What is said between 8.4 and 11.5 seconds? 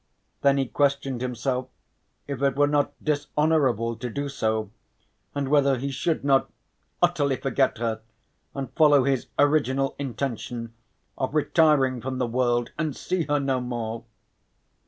and follow his original intention of